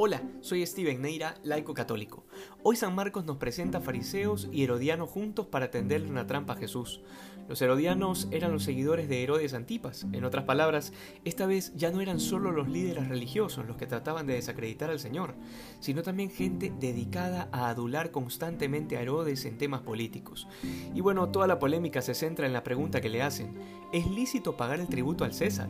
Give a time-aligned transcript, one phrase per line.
[0.00, 2.24] Hola, soy Steven Neira, laico católico.
[2.62, 7.00] Hoy San Marcos nos presenta fariseos y herodianos juntos para tenderle una trampa a Jesús.
[7.48, 10.06] Los herodianos eran los seguidores de Herodes Antipas.
[10.12, 10.92] En otras palabras,
[11.24, 15.00] esta vez ya no eran solo los líderes religiosos los que trataban de desacreditar al
[15.00, 15.34] Señor,
[15.80, 20.46] sino también gente dedicada a adular constantemente a Herodes en temas políticos.
[20.94, 23.52] Y bueno, toda la polémica se centra en la pregunta que le hacen,
[23.92, 25.68] ¿es lícito pagar el tributo al César?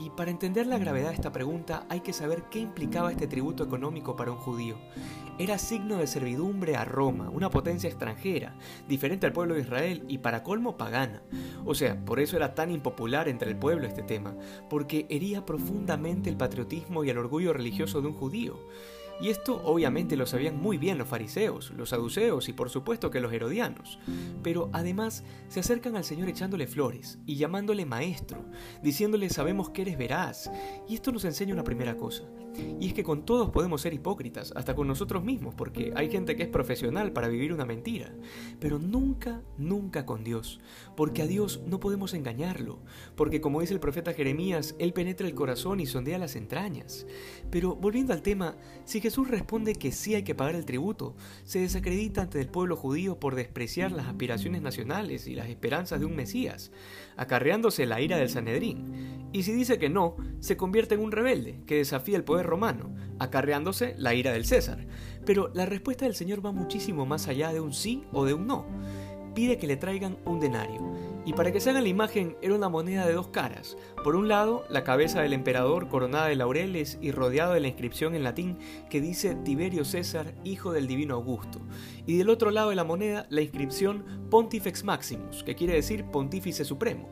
[0.00, 3.64] Y para entender la gravedad de esta pregunta hay que saber qué implicaba este tributo
[3.64, 4.76] económico para un judío.
[5.40, 8.54] Era signo de servidumbre a Roma, una potencia extranjera,
[8.86, 11.20] diferente al pueblo de Israel y para colmo pagana.
[11.64, 14.36] O sea, por eso era tan impopular entre el pueblo este tema,
[14.70, 18.56] porque hería profundamente el patriotismo y el orgullo religioso de un judío.
[19.20, 23.20] Y esto obviamente lo sabían muy bien los fariseos, los saduceos y por supuesto que
[23.20, 23.98] los herodianos.
[24.42, 28.44] Pero además se acercan al Señor echándole flores y llamándole maestro,
[28.82, 30.50] diciéndole sabemos que eres veraz.
[30.88, 32.24] Y esto nos enseña una primera cosa.
[32.80, 36.36] Y es que con todos podemos ser hipócritas, hasta con nosotros mismos, porque hay gente
[36.36, 38.12] que es profesional para vivir una mentira.
[38.58, 40.60] Pero nunca, nunca con Dios,
[40.96, 42.80] porque a Dios no podemos engañarlo,
[43.16, 47.06] porque como dice el profeta Jeremías, Él penetra el corazón y sondea las entrañas.
[47.50, 51.60] Pero volviendo al tema, si Jesús responde que sí hay que pagar el tributo, se
[51.60, 56.14] desacredita ante el pueblo judío por despreciar las aspiraciones nacionales y las esperanzas de un
[56.14, 56.72] Mesías,
[57.16, 59.30] acarreándose la ira del Sanedrín.
[59.32, 62.94] Y si dice que no, se convierte en un rebelde que desafía el poder romano,
[63.18, 64.86] acarreándose la ira del César.
[65.24, 68.46] Pero la respuesta del Señor va muchísimo más allá de un sí o de un
[68.46, 68.66] no.
[69.38, 70.80] Pide que le traigan un denario.
[71.24, 73.76] Y para que se haga la imagen, era una moneda de dos caras.
[74.02, 78.16] Por un lado, la cabeza del emperador coronada de laureles y rodeado de la inscripción
[78.16, 78.58] en latín
[78.90, 81.60] que dice Tiberio César, hijo del divino Augusto.
[82.04, 86.64] Y del otro lado de la moneda, la inscripción Pontifex Maximus, que quiere decir Pontífice
[86.64, 87.08] Supremo.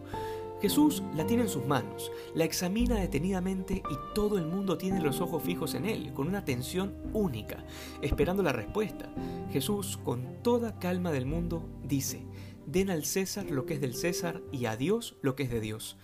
[0.61, 5.21] Jesús la tiene en sus manos, la examina detenidamente y todo el mundo tiene los
[5.21, 7.65] ojos fijos en él, con una atención única,
[8.01, 9.13] esperando la respuesta.
[9.53, 12.27] Jesús, con toda calma del mundo, dice,
[12.67, 15.61] den al César lo que es del César y a Dios lo que es de
[15.61, 15.99] Dios.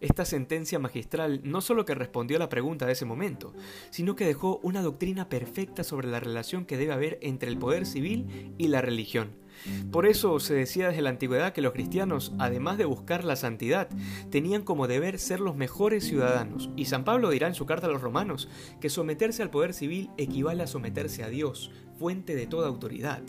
[0.00, 3.54] Esta sentencia magistral no solo que respondió a la pregunta de ese momento,
[3.90, 7.86] sino que dejó una doctrina perfecta sobre la relación que debe haber entre el poder
[7.86, 9.45] civil y la religión.
[9.90, 13.88] Por eso se decía desde la antigüedad que los cristianos, además de buscar la santidad,
[14.30, 17.90] tenían como deber ser los mejores ciudadanos, y San Pablo dirá en su carta a
[17.90, 18.48] los romanos
[18.80, 23.22] que someterse al poder civil equivale a someterse a Dios, fuente de toda autoridad.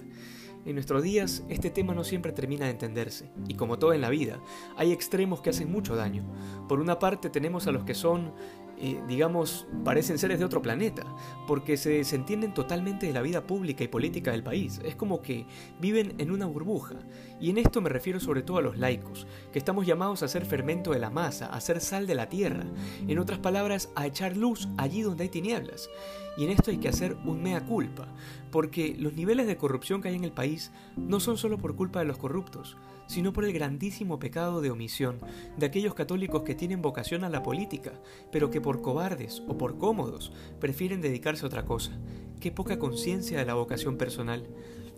[0.65, 4.09] En nuestros días este tema no siempre termina de entenderse, y como todo en la
[4.09, 4.41] vida,
[4.75, 6.25] hay extremos que hacen mucho daño.
[6.67, 8.33] Por una parte tenemos a los que son
[8.79, 11.03] eh, digamos, parecen seres de otro planeta,
[11.47, 14.79] porque se desentienden totalmente de la vida pública y política del país.
[14.85, 15.45] Es como que
[15.79, 16.95] viven en una burbuja.
[17.39, 20.45] Y en esto me refiero sobre todo a los laicos, que estamos llamados a ser
[20.45, 22.65] fermento de la masa, a ser sal de la tierra,
[23.07, 25.89] en otras palabras, a echar luz allí donde hay tinieblas.
[26.37, 28.07] Y en esto hay que hacer un mea culpa,
[28.51, 31.99] porque los niveles de corrupción que hay en el país no son solo por culpa
[31.99, 32.77] de los corruptos,
[33.07, 35.19] sino por el grandísimo pecado de omisión
[35.57, 37.93] de aquellos católicos que tienen vocación a la política,
[38.31, 41.93] pero que por cobardes o por cómodos prefieren dedicarse a otra cosa.
[42.41, 44.45] Qué poca conciencia de la vocación personal.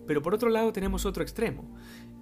[0.10, 1.72] Pero por otro lado tenemos otro extremo,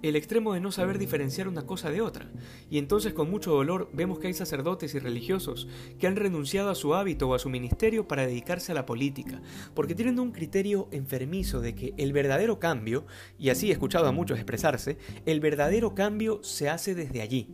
[0.02, 2.30] el extremo de no saber diferenciar una cosa de otra.
[2.68, 6.74] Y entonces con mucho dolor vemos que hay sacerdotes y religiosos que han renunciado a
[6.74, 9.40] su hábito o a su ministerio para dedicarse a la política,
[9.72, 13.06] porque tienen un criterio enfermizo de que el verdadero cambio,
[13.38, 17.48] y así he escuchado a muchos expresarse, el verdadero cambio se hace desde allí.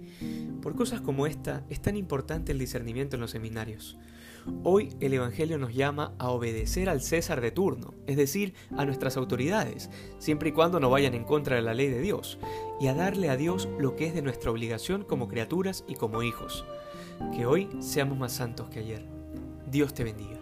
[0.62, 3.96] Por cosas como esta es tan importante el discernimiento en los seminarios.
[4.62, 9.16] Hoy el Evangelio nos llama a obedecer al César de turno, es decir, a nuestras
[9.16, 12.38] autoridades, siempre y cuando no vayan en contra de la ley de Dios,
[12.80, 16.22] y a darle a Dios lo que es de nuestra obligación como criaturas y como
[16.22, 16.64] hijos.
[17.34, 19.04] Que hoy seamos más santos que ayer.
[19.70, 20.38] Dios te bendiga.